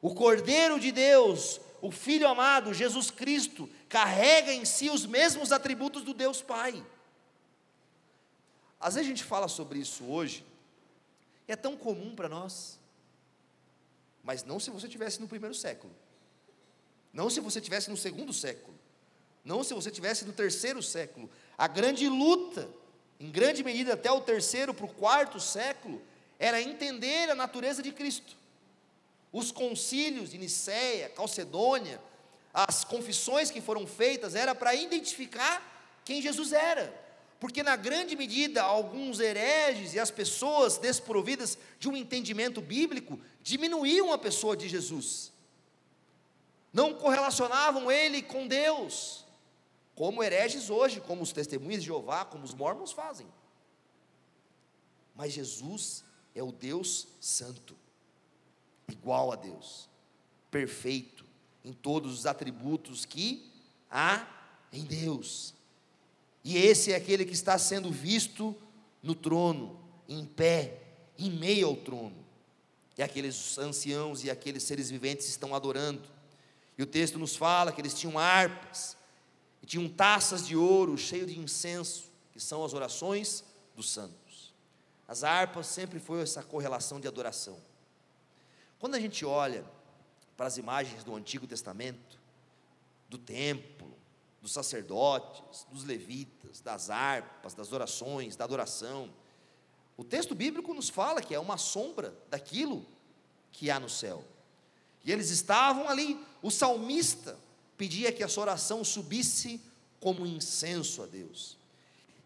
[0.03, 6.03] O Cordeiro de Deus, o Filho amado, Jesus Cristo, carrega em si os mesmos atributos
[6.03, 6.85] do Deus Pai.
[8.77, 10.45] Às vezes a gente fala sobre isso hoje,
[11.47, 12.77] e é tão comum para nós,
[14.21, 15.95] mas não se você tivesse no primeiro século,
[17.13, 18.77] não se você tivesse no segundo século,
[19.41, 21.29] não se você tivesse no terceiro século.
[21.57, 22.69] A grande luta,
[23.21, 26.01] em grande medida até o terceiro para o quarto século,
[26.37, 28.42] era entender a natureza de Cristo.
[29.33, 31.99] Os concílios de Nicéia, Calcedônia,
[32.53, 37.03] as confissões que foram feitas, era para identificar quem Jesus era
[37.43, 44.13] porque na grande medida alguns hereges e as pessoas desprovidas de um entendimento bíblico diminuíam
[44.13, 45.29] a pessoa de Jesus.
[46.71, 49.25] Não correlacionavam ele com Deus,
[49.93, 53.27] como hereges hoje, como os testemunhas de Jeová, como os mormons fazem.
[55.13, 57.75] Mas Jesus é o Deus santo,
[58.87, 59.89] igual a Deus,
[60.51, 61.23] perfeito
[61.63, 63.49] em todos os atributos que
[63.89, 64.27] há
[64.71, 65.53] em Deus.
[66.43, 68.55] E esse é aquele que está sendo visto
[69.01, 70.81] no trono, em pé,
[71.17, 72.23] em meio ao trono.
[72.97, 76.01] E aqueles anciãos e aqueles seres viventes estão adorando.
[76.77, 78.97] E o texto nos fala que eles tinham harpas,
[79.61, 83.43] e tinham taças de ouro cheio de incenso, que são as orações
[83.75, 84.53] dos santos.
[85.07, 87.57] As harpas sempre foi essa correlação de adoração.
[88.83, 89.63] Quando a gente olha
[90.35, 92.19] para as imagens do Antigo Testamento,
[93.07, 93.97] do templo,
[94.41, 99.09] dos sacerdotes, dos levitas, das harpas, das orações, da adoração.
[99.95, 102.85] O texto bíblico nos fala que é uma sombra daquilo
[103.53, 104.21] que há no céu.
[105.05, 107.39] E eles estavam ali, o salmista
[107.77, 109.61] pedia que a sua oração subisse
[110.01, 111.57] como incenso a Deus.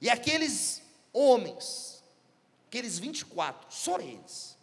[0.02, 0.82] E aqueles
[1.14, 2.04] homens,
[2.68, 4.57] aqueles 24, só eles,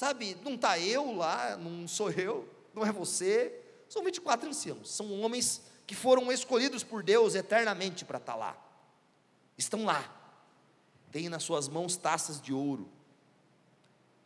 [0.00, 3.54] sabe, não está eu lá, não sou eu, não é você,
[3.86, 8.56] são 24 anciãos, são homens que foram escolhidos por Deus eternamente para estar tá lá.
[9.58, 10.10] Estão lá.
[11.12, 12.88] Têm nas suas mãos taças de ouro,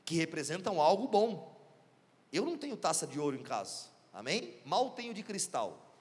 [0.04, 1.60] que representam algo bom.
[2.32, 4.54] Eu não tenho taça de ouro em casa, amém?
[4.64, 5.92] Mal tenho de cristal,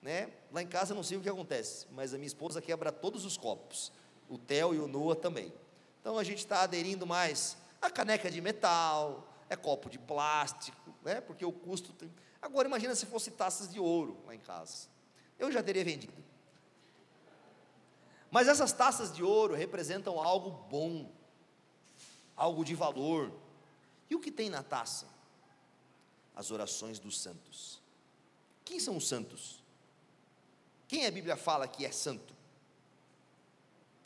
[0.00, 0.30] né?
[0.50, 3.26] Lá em casa eu não sei o que acontece, mas a minha esposa quebra todos
[3.26, 3.92] os copos,
[4.26, 5.52] o Theo e o Noah também.
[6.00, 11.20] Então a gente está aderindo mais a caneca de metal, é copo de plástico, né?
[11.20, 11.92] Porque o custo.
[11.92, 12.12] Tem...
[12.40, 14.88] Agora imagina se fosse taças de ouro lá em casa
[15.38, 16.24] eu já teria vendido.
[18.30, 21.10] Mas essas taças de ouro representam algo bom,
[22.36, 23.32] algo de valor.
[24.10, 25.06] E o que tem na taça?
[26.34, 27.80] As orações dos santos.
[28.64, 29.62] Quem são os santos?
[30.86, 32.34] Quem a Bíblia fala que é santo?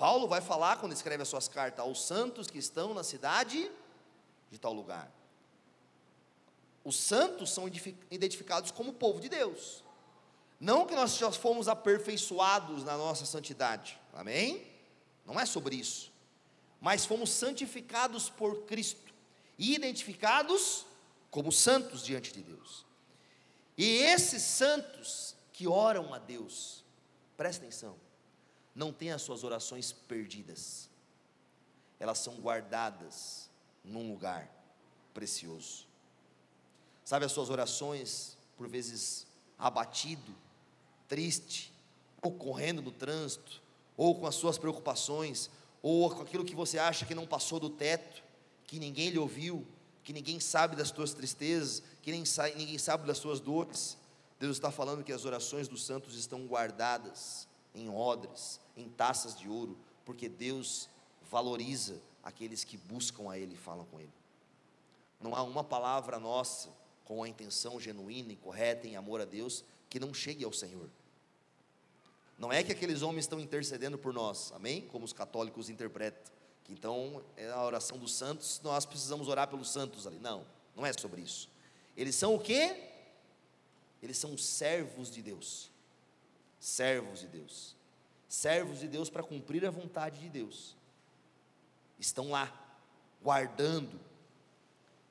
[0.03, 3.71] Paulo vai falar quando escreve as suas cartas aos santos que estão na cidade
[4.51, 5.09] de tal lugar.
[6.85, 7.69] Os santos são
[8.11, 9.85] identificados como povo de Deus.
[10.59, 14.67] Não que nós já fomos aperfeiçoados na nossa santidade, amém?
[15.25, 16.11] Não é sobre isso.
[16.81, 19.15] Mas fomos santificados por Cristo
[19.57, 20.85] e identificados
[21.31, 22.85] como santos diante de Deus.
[23.79, 26.83] E esses santos que oram a Deus,
[27.37, 27.97] presta atenção,
[28.75, 30.89] não têm as suas orações perdidas,
[32.01, 33.51] elas são guardadas
[33.85, 34.51] num lugar
[35.13, 35.87] precioso.
[37.05, 39.27] Sabe, as suas orações, por vezes
[39.59, 40.35] abatido,
[41.07, 41.73] triste,
[42.23, 43.61] ou correndo no trânsito,
[43.97, 45.51] ou com as suas preocupações,
[45.83, 48.23] ou com aquilo que você acha que não passou do teto,
[48.67, 49.67] que ninguém lhe ouviu,
[50.03, 52.25] que ninguém sabe das tuas tristezas, que nem
[52.57, 53.99] ninguém sabe das tuas dores.
[54.41, 59.49] Deus está falando que as orações dos santos estão guardadas em odres, em taças de
[59.49, 60.89] ouro, porque Deus
[61.31, 64.13] valoriza aqueles que buscam a Ele e falam com Ele.
[65.21, 66.71] Não há uma palavra nossa
[67.05, 70.89] com a intenção genuína e correta em amor a Deus que não chegue ao Senhor.
[72.39, 74.83] Não é que aqueles homens estão intercedendo por nós, amém?
[74.89, 76.33] Como os católicos interpretam.
[76.65, 80.19] Que então é a oração dos santos, nós precisamos orar pelos santos ali.
[80.19, 81.49] Não, não é sobre isso.
[81.97, 82.91] Eles são o quê?
[84.03, 85.71] Eles são servos de Deus.
[86.63, 87.75] Servos de Deus.
[88.29, 90.77] Servos de Deus para cumprir a vontade de Deus.
[91.99, 92.53] Estão lá,
[93.21, 93.99] guardando,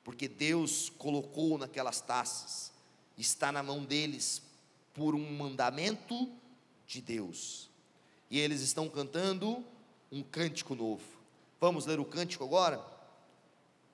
[0.02, 2.72] porque Deus colocou naquelas taças,
[3.18, 4.40] está na mão deles
[4.94, 6.26] por um mandamento
[6.86, 7.68] de Deus.
[8.30, 9.62] E eles estão cantando
[10.10, 11.04] um cântico novo.
[11.60, 12.82] Vamos ler o cântico agora?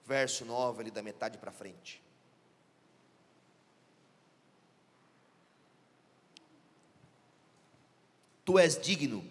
[0.06, 2.00] Verso 9, ali da metade para frente.
[8.48, 9.22] Tu és digno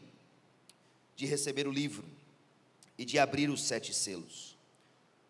[1.16, 2.04] de receber o livro
[2.96, 4.56] e de abrir os sete selos,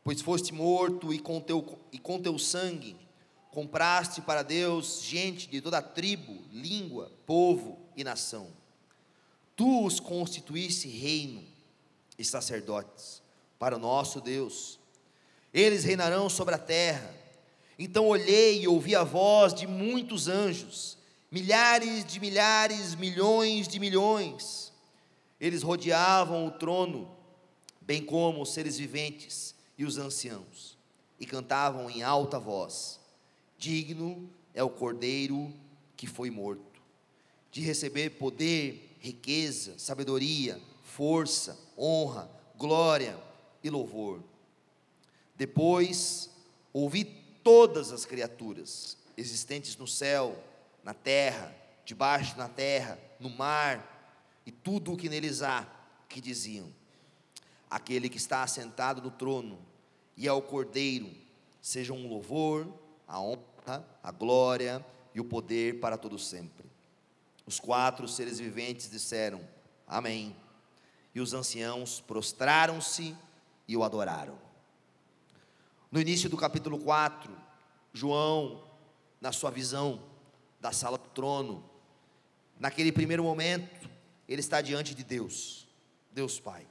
[0.03, 2.97] pois foste morto e com teu, e com teu sangue
[3.49, 8.49] compraste para Deus gente de toda tribo, língua, povo e nação.
[9.55, 11.45] Tu os constituíste reino
[12.19, 13.21] e sacerdotes
[13.57, 14.77] para o nosso Deus.
[15.53, 17.15] Eles reinarão sobre a terra.
[17.79, 20.96] Então olhei e ouvi a voz de muitos anjos
[21.31, 24.73] milhares de milhares, milhões de milhões.
[25.39, 27.15] Eles rodeavam o trono,
[27.81, 30.77] bem como os seres viventes e os anciãos,
[31.19, 32.99] e cantavam em alta voz:
[33.57, 35.53] Digno é o cordeiro
[35.95, 36.81] que foi morto,
[37.51, 43.17] de receber poder, riqueza, sabedoria, força, honra, glória
[43.63, 44.23] e louvor.
[45.35, 46.29] Depois
[46.73, 47.03] ouvi
[47.43, 50.43] todas as criaturas existentes no céu,
[50.87, 55.67] na terra, debaixo da terra, no mar, e tudo o que neles há,
[56.07, 56.73] que diziam:
[57.69, 59.59] Aquele que está assentado no trono
[60.15, 61.13] e ao Cordeiro,
[61.61, 62.73] seja um louvor,
[63.05, 66.65] a honra, a glória e o poder para todo sempre.
[67.45, 69.45] Os quatro seres viventes disseram:
[69.85, 70.33] Amém.
[71.13, 73.13] E os anciãos prostraram-se
[73.67, 74.39] e o adoraram.
[75.91, 77.29] No início do capítulo 4,
[77.91, 78.63] João,
[79.19, 80.06] na sua visão,
[80.67, 81.63] da sala do trono.
[82.59, 83.89] Naquele primeiro momento,
[84.27, 85.65] ele está diante de Deus,
[86.11, 86.67] Deus Pai.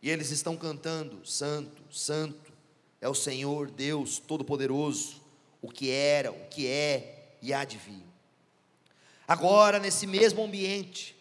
[0.00, 2.52] E eles estão cantando: Santo, Santo
[3.00, 5.20] é o Senhor Deus Todo-Poderoso,
[5.60, 8.04] o que era, o que é e há de vir.
[9.26, 11.16] Agora, nesse mesmo ambiente,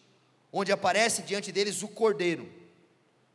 [0.52, 2.48] onde aparece diante deles o cordeiro,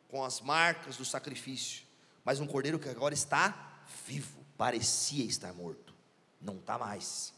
[0.08, 1.82] com as marcas do sacrifício,
[2.24, 5.92] mas um cordeiro que agora está vivo, parecia estar morto,
[6.40, 7.33] não está mais.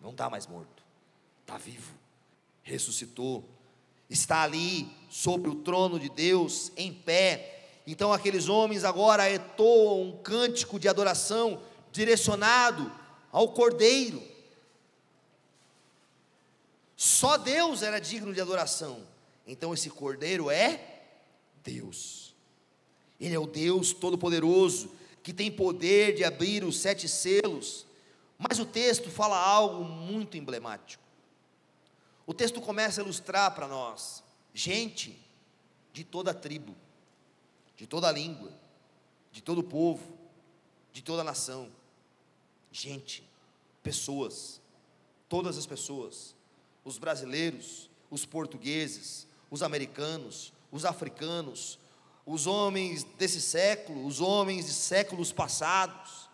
[0.00, 0.82] Não está mais morto,
[1.42, 1.94] está vivo,
[2.62, 3.44] ressuscitou,
[4.08, 7.80] está ali sobre o trono de Deus, em pé.
[7.86, 12.92] Então aqueles homens agora etoam um cântico de adoração direcionado
[13.32, 14.22] ao Cordeiro.
[16.96, 19.02] Só Deus era digno de adoração.
[19.46, 20.80] Então esse Cordeiro é
[21.62, 22.34] Deus.
[23.20, 24.90] Ele é o Deus Todo-Poderoso,
[25.22, 27.85] que tem poder de abrir os sete selos
[28.38, 31.02] mas o texto fala algo muito emblemático.
[32.26, 34.22] O texto começa a ilustrar para nós
[34.52, 35.18] gente
[35.92, 36.74] de toda tribo,
[37.76, 38.50] de toda língua,
[39.30, 40.16] de todo povo,
[40.92, 41.70] de toda nação.
[42.72, 43.22] Gente,
[43.82, 44.60] pessoas,
[45.28, 46.34] todas as pessoas,
[46.84, 51.78] os brasileiros, os portugueses, os americanos, os africanos,
[52.24, 56.25] os homens desse século, os homens de séculos passados,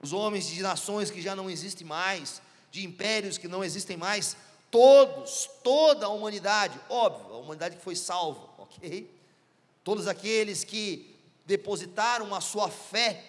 [0.00, 4.36] os homens de nações que já não existem mais, de impérios que não existem mais,
[4.70, 9.10] todos, toda a humanidade, óbvio, a humanidade que foi salva, ok?
[9.82, 11.16] Todos aqueles que
[11.46, 13.24] depositaram a sua fé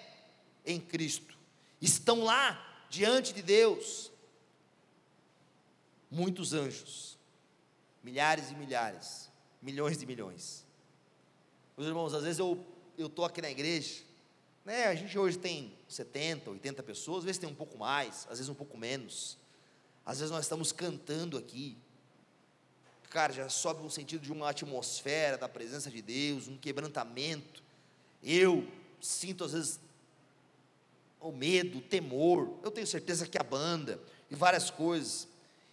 [0.65, 1.37] em Cristo,
[1.81, 4.11] estão lá diante de Deus.
[6.11, 7.17] Muitos anjos,
[8.03, 9.29] milhares e milhares,
[9.61, 10.65] milhões de milhões.
[11.77, 12.65] Meus irmãos, às vezes eu
[12.97, 14.03] estou aqui na igreja,
[14.65, 18.37] né, a gente hoje tem 70, 80 pessoas, às vezes tem um pouco mais, às
[18.37, 19.37] vezes um pouco menos.
[20.05, 21.77] Às vezes nós estamos cantando aqui.
[23.09, 27.63] Cara, já sobe um sentido de uma atmosfera da presença de Deus, um quebrantamento.
[28.21, 28.67] Eu
[29.01, 29.79] sinto às vezes
[31.19, 32.59] o medo, o temor.
[32.63, 33.99] Eu tenho certeza que a banda
[34.29, 35.27] e várias coisas.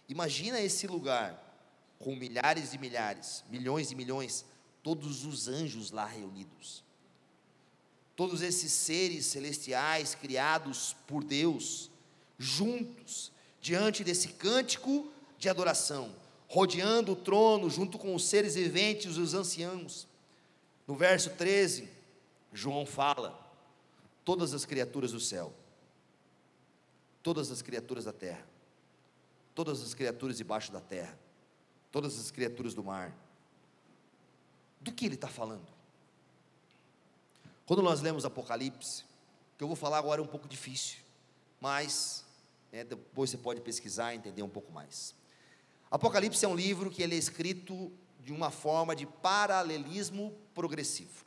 [0.09, 1.43] Imagina esse lugar
[1.99, 4.45] com milhares e milhares, milhões e milhões,
[4.81, 6.86] todos os anjos lá reunidos
[8.17, 11.91] todos esses seres celestiais criados por Deus,
[12.39, 15.07] juntos, diante desse cântico
[15.37, 16.11] de adoração,
[16.47, 20.07] rodeando o trono junto com os seres viventes e os anciãos.
[20.87, 21.87] No verso 13,
[22.51, 23.39] João fala:
[24.25, 25.53] todas as criaturas do céu,
[27.21, 28.47] todas as criaturas da terra,
[29.53, 31.15] todas as criaturas debaixo da terra,
[31.91, 33.15] todas as criaturas do mar.
[34.81, 35.76] Do que ele está falando?
[37.67, 39.03] Quando nós lemos Apocalipse,
[39.57, 40.99] que eu vou falar agora é um pouco difícil,
[41.59, 42.23] mas
[42.71, 45.13] é, depois você pode pesquisar e entender um pouco mais.
[45.91, 47.91] Apocalipse é um livro que ele é escrito
[48.23, 51.25] de uma forma de paralelismo progressivo.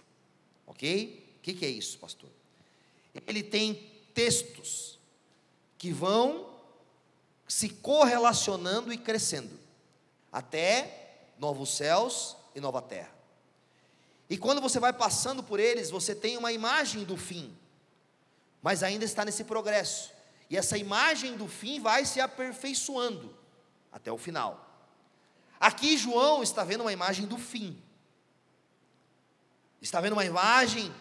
[0.66, 1.36] Ok?
[1.36, 2.30] O que, que é isso, pastor?
[3.26, 3.74] Ele tem
[4.14, 4.98] textos
[5.76, 6.54] que vão
[7.46, 9.60] se correlacionando e crescendo
[10.32, 13.19] até novos céus e nova terra.
[14.30, 17.52] E quando você vai passando por eles, você tem uma imagem do fim,
[18.62, 20.12] mas ainda está nesse progresso.
[20.48, 23.36] E essa imagem do fim vai se aperfeiçoando
[23.90, 24.68] até o final.
[25.58, 27.82] Aqui João está vendo uma imagem do fim.
[29.82, 30.94] Está vendo uma imagem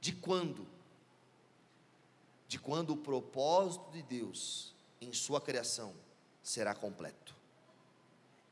[0.00, 0.64] de quando?
[2.46, 5.92] De quando o propósito de Deus em sua criação
[6.40, 7.34] será completo.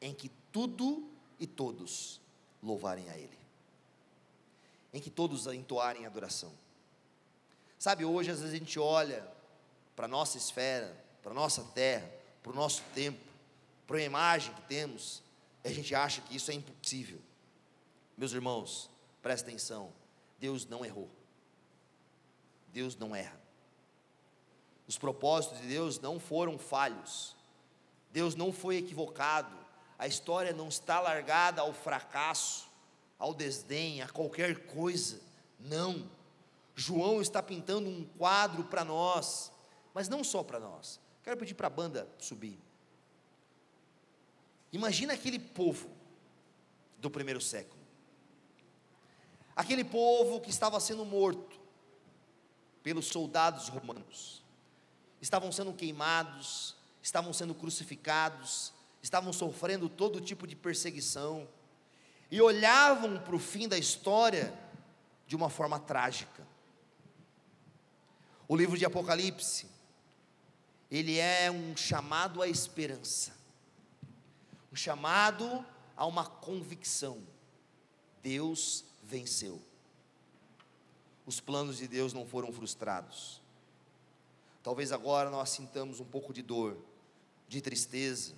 [0.01, 1.09] Em que tudo
[1.39, 2.21] e todos
[2.61, 3.46] louvarem a Ele.
[4.97, 6.51] Em que todos entoarem adoração.
[7.79, 9.31] Sabe, hoje às vezes a gente olha
[9.95, 12.11] para a nossa esfera, para a nossa terra,
[12.43, 13.21] para o nosso tempo,
[13.87, 15.23] para a imagem que temos,
[15.63, 17.21] a gente acha que isso é impossível.
[18.17, 18.89] Meus irmãos,
[19.21, 19.93] presta atenção:
[20.41, 21.11] Deus não errou,
[22.73, 23.39] Deus não erra.
[24.89, 27.37] Os propósitos de Deus não foram falhos,
[28.11, 29.55] Deus não foi equivocado,
[29.99, 32.66] a história não está largada ao fracasso,
[33.19, 35.21] ao desdém, a qualquer coisa,
[35.59, 36.09] não.
[36.75, 39.51] João está pintando um quadro para nós,
[39.95, 41.01] mas não só para nós.
[41.23, 42.59] Quero pedir para a banda subir.
[44.73, 45.89] Imagina aquele povo
[46.99, 47.81] do primeiro século.
[49.55, 51.59] Aquele povo que estava sendo morto
[52.83, 54.45] pelos soldados romanos.
[55.21, 61.49] Estavam sendo queimados, estavam sendo crucificados, estavam sofrendo todo tipo de perseguição
[62.31, 64.53] e olhavam para o fim da história
[65.27, 66.47] de uma forma trágica.
[68.49, 69.67] O livro de Apocalipse,
[70.91, 73.37] ele é um chamado à esperança
[74.77, 75.65] um chamado
[75.97, 77.27] a uma convicção:
[78.23, 79.63] Deus venceu.
[81.25, 83.41] Os planos de Deus não foram frustrados.
[84.63, 86.77] Talvez agora nós sintamos um pouco de dor,
[87.49, 88.35] de tristeza,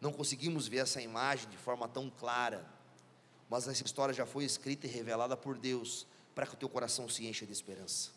[0.00, 2.66] não conseguimos ver essa imagem de forma tão clara,
[3.48, 7.08] mas essa história já foi escrita e revelada por Deus para que o teu coração
[7.08, 8.10] se encha de esperança.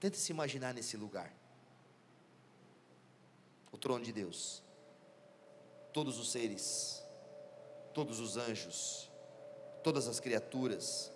[0.00, 1.32] Tente se imaginar nesse lugar.
[3.70, 4.62] O trono de Deus.
[5.92, 7.02] Todos os seres,
[7.92, 9.10] todos os anjos,
[9.82, 11.12] todas as criaturas,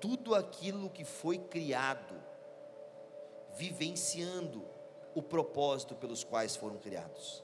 [0.00, 2.14] tudo aquilo que foi criado,
[3.56, 4.64] vivenciando
[5.14, 7.42] o propósito pelos quais foram criados.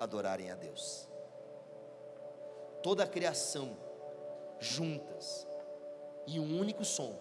[0.00, 1.06] Adorarem a Deus.
[2.86, 3.76] Toda a criação
[4.60, 5.44] juntas
[6.24, 7.18] em um único som,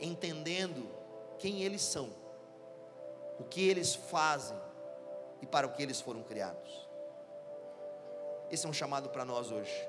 [0.00, 0.88] entendendo
[1.38, 2.08] quem eles são,
[3.38, 4.56] o que eles fazem
[5.42, 6.88] e para o que eles foram criados.
[8.50, 9.86] Esse é um chamado para nós hoje.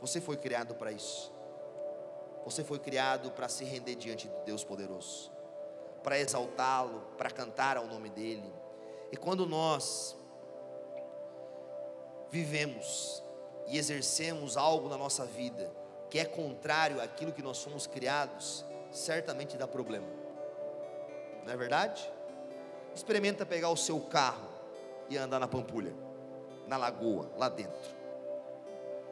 [0.00, 1.32] Você foi criado para isso.
[2.44, 5.30] Você foi criado para se render diante de Deus poderoso,
[6.02, 8.52] para exaltá-lo, para cantar ao nome dEle.
[9.12, 10.20] E quando nós
[12.32, 13.22] vivemos
[13.68, 15.70] e exercemos algo na nossa vida
[16.10, 20.06] que é contrário àquilo que nós fomos criados, certamente dá problema.
[21.44, 22.10] Não é verdade?
[22.94, 24.48] Experimenta pegar o seu carro
[25.08, 25.94] e andar na pampulha
[26.66, 27.96] na lagoa, lá dentro.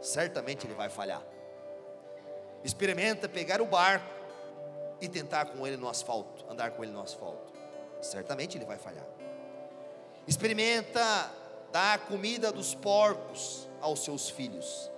[0.00, 1.22] Certamente ele vai falhar.
[2.64, 4.06] Experimenta pegar o barco
[5.00, 7.52] e tentar com ele no asfalto, andar com ele no asfalto.
[8.00, 9.06] Certamente ele vai falhar.
[10.26, 11.30] Experimenta
[11.72, 14.90] dar comida dos porcos aos seus filhos.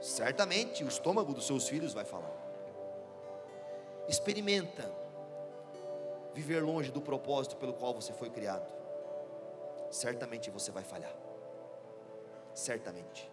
[0.00, 2.32] Certamente o estômago dos seus filhos vai falar.
[4.08, 4.90] Experimenta
[6.34, 8.72] viver longe do propósito pelo qual você foi criado.
[9.90, 11.26] Certamente você vai falhar
[12.56, 13.30] certamente.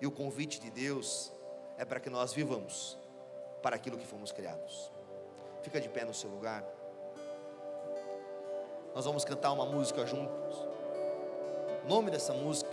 [0.00, 1.32] E o convite de Deus
[1.78, 2.98] é para que nós vivamos
[3.62, 4.92] para aquilo que fomos criados.
[5.62, 6.62] Fica de pé no seu lugar.
[8.94, 10.75] Nós vamos cantar uma música juntos.
[11.86, 12.70] O nome dessa música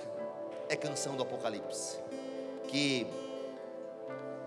[0.68, 2.00] é Canção do Apocalipse,
[2.68, 3.08] que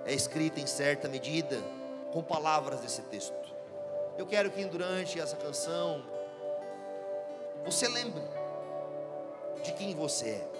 [0.04, 1.56] é escrita em certa medida
[2.12, 3.34] com palavras desse texto.
[4.18, 6.04] Eu quero que durante essa canção
[7.64, 8.22] você lembre
[9.62, 10.56] de quem você é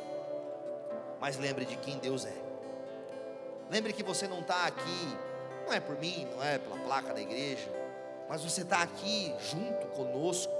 [1.20, 2.32] mas lembre de quem Deus é.
[3.70, 5.16] Lembre que você não está aqui,
[5.66, 7.68] não é por mim, não é pela placa da igreja,
[8.28, 10.52] mas você está aqui junto conosco,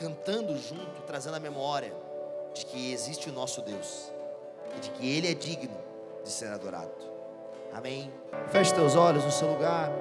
[0.00, 1.92] cantando junto, trazendo a memória
[2.54, 4.10] de que existe o nosso Deus
[4.74, 5.76] e de que Ele é digno
[6.24, 6.90] de ser adorado.
[7.72, 8.10] Amém?
[8.48, 9.92] Feche teus olhos no seu lugar.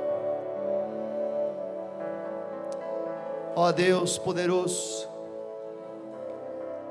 [3.56, 5.08] Ó Deus poderoso,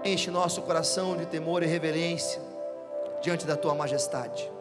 [0.05, 2.43] enche nosso coração de temor e reverência
[3.23, 4.53] diante da tua majestade.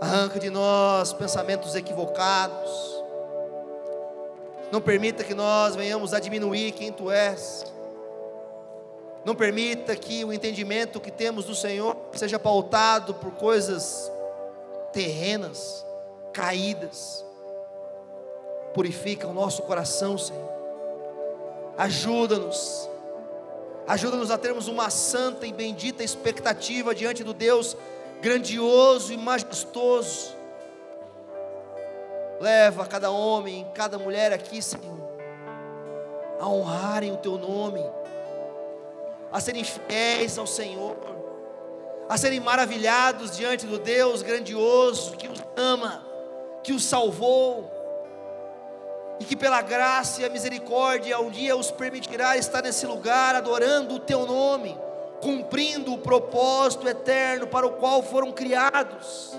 [0.00, 3.03] Arranca de nós pensamentos equivocados.
[4.74, 7.64] Não permita que nós venhamos a diminuir quem tu és.
[9.24, 14.10] Não permita que o entendimento que temos do Senhor seja pautado por coisas
[14.92, 15.86] terrenas,
[16.32, 17.24] caídas.
[18.74, 20.50] Purifica o nosso coração, Senhor.
[21.78, 22.90] Ajuda-nos.
[23.86, 27.76] Ajuda-nos a termos uma santa e bendita expectativa diante do Deus
[28.20, 30.34] grandioso e majestoso.
[32.40, 34.98] Leva cada homem, cada mulher aqui, Senhor,
[36.40, 37.84] a honrarem o Teu nome,
[39.32, 40.96] a serem fiéis ao Senhor,
[42.08, 46.04] a serem maravilhados diante do Deus grandioso que os ama,
[46.62, 47.70] que os salvou,
[49.20, 53.94] e que pela graça e a misericórdia um dia os permitirá estar nesse lugar adorando
[53.94, 54.76] o Teu nome
[55.24, 59.32] cumprindo o propósito eterno para o qual foram criados.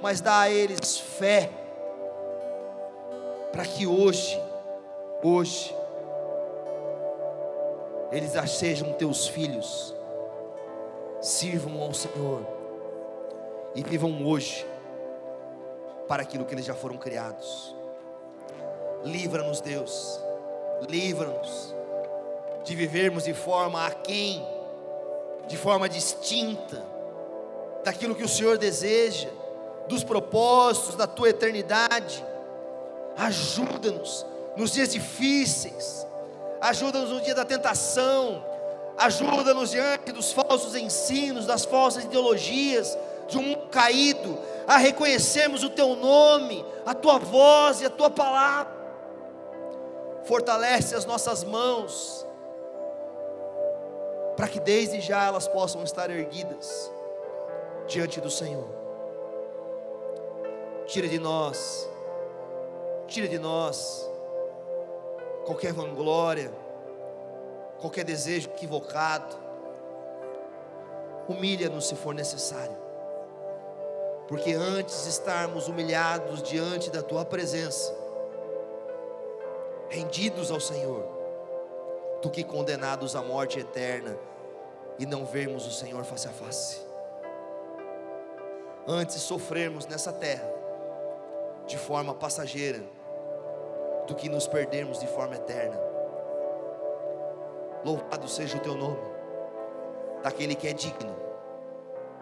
[0.00, 1.50] Mas dá a eles fé,
[3.52, 4.40] para que hoje,
[5.22, 5.74] hoje,
[8.12, 9.94] eles sejam teus filhos,
[11.20, 12.46] sirvam ao Senhor
[13.74, 14.66] e vivam hoje
[16.06, 17.74] para aquilo que eles já foram criados.
[19.04, 20.20] Livra-nos, Deus,
[20.88, 21.74] livra-nos
[22.64, 24.44] de vivermos de forma aquém,
[25.46, 26.82] de forma distinta,
[27.84, 29.28] daquilo que o Senhor deseja,
[29.88, 32.24] dos propósitos da tua eternidade.
[33.16, 34.26] Ajuda-nos
[34.56, 36.06] nos dias difíceis,
[36.60, 38.42] ajuda-nos no dia da tentação,
[38.96, 42.96] ajuda-nos diante dos falsos ensinos, das falsas ideologias,
[43.28, 48.10] de um mundo caído, a reconhecermos o teu nome, a tua voz e a tua
[48.10, 48.74] palavra.
[50.24, 52.26] Fortalece as nossas mãos,
[54.36, 56.90] para que desde já elas possam estar erguidas
[57.86, 58.85] diante do Senhor.
[60.86, 61.88] Tira de nós,
[63.08, 64.08] tira de nós
[65.44, 66.52] qualquer vanglória,
[67.80, 69.36] qualquer desejo equivocado.
[71.28, 72.76] Humilha-nos se for necessário,
[74.28, 77.92] porque antes de estarmos humilhados diante da Tua presença,
[79.88, 81.04] rendidos ao Senhor,
[82.22, 84.16] do que condenados à morte eterna
[85.00, 86.80] e não vermos o Senhor face a face.
[88.86, 90.55] Antes sofrermos nessa terra
[91.66, 92.82] de forma passageira
[94.06, 95.76] do que nos perdermos de forma eterna.
[97.84, 98.98] Louvado seja o teu nome,
[100.22, 101.14] daquele que é digno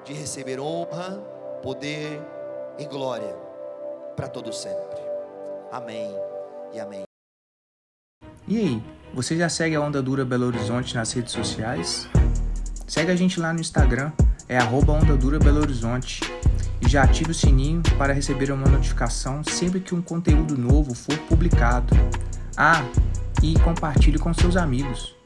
[0.04, 1.18] de receber honra,
[1.62, 2.20] poder
[2.78, 3.34] e glória
[4.16, 5.00] para todo sempre.
[5.72, 6.14] Amém
[6.72, 7.02] e amém.
[8.46, 8.82] E aí?
[9.14, 12.08] Você já segue a Onda Dura Belo Horizonte nas redes sociais?
[12.86, 14.12] Segue a gente lá no Instagram,
[14.48, 16.20] é arroba Onda Dura Belo Horizonte.
[16.86, 21.94] Já ative o sininho para receber uma notificação sempre que um conteúdo novo for publicado.
[22.56, 22.84] Ah,
[23.42, 25.16] e compartilhe com seus amigos.